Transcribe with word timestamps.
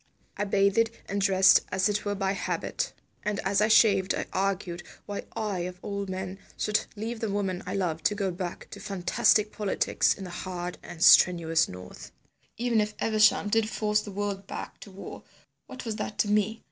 I 0.35 0.45
bathed 0.45 0.89
and 1.07 1.21
dressed 1.21 1.61
as 1.71 1.87
it 1.87 2.05
were 2.05 2.15
by 2.15 2.31
habit, 2.31 2.91
and 3.21 3.39
as 3.41 3.61
I 3.61 3.67
shaved 3.67 4.15
I 4.15 4.25
argued 4.33 4.81
why 5.05 5.25
I 5.35 5.59
of 5.59 5.77
all 5.83 6.07
men 6.07 6.39
should 6.57 6.87
leave 6.95 7.19
the 7.19 7.29
woman 7.29 7.61
I 7.67 7.75
loved 7.75 8.03
to 8.05 8.15
go 8.15 8.31
back 8.31 8.67
to 8.71 8.79
fantastic 8.79 9.51
politics 9.51 10.15
in 10.15 10.23
the 10.23 10.31
hard 10.31 10.79
and 10.81 11.03
strenuous 11.03 11.69
north. 11.69 12.11
Even 12.57 12.81
if 12.81 12.95
Evesham 12.99 13.49
did 13.49 13.69
force 13.69 14.01
the 14.01 14.09
world 14.09 14.47
back 14.47 14.79
to 14.79 14.89
war, 14.91 15.21
what 15.67 15.85
was 15.85 15.97
that 15.97 16.17
to 16.17 16.27
me? 16.27 16.59